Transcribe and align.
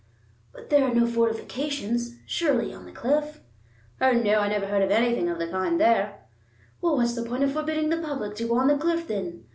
"But 0.51 0.71
there 0.71 0.83
are 0.83 0.95
no 0.95 1.05
fortifications, 1.05 2.17
surely, 2.25 2.73
on 2.73 2.87
the 2.87 2.91
cliff?" 2.91 3.39
"Oh, 4.01 4.13
no; 4.13 4.39
I 4.39 4.47
never 4.49 4.65
heard 4.65 4.81
of 4.81 4.89
anything 4.89 5.29
of 5.29 5.37
the 5.37 5.45
kind 5.45 5.79
there." 5.79 6.21
"Well, 6.81 6.95
what's 6.97 7.13
the 7.13 7.21
point 7.21 7.43
of 7.43 7.51
forbidding 7.53 7.89
the 7.89 7.97
public 8.01 8.33
to 8.37 8.47
go 8.47 8.55
on 8.57 8.67
the 8.67 8.77
cliff, 8.79 9.07
then? 9.07 9.45